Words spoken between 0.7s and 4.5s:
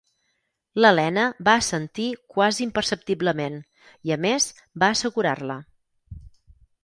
L'Helena va assentir quasi imperceptiblement, i a més,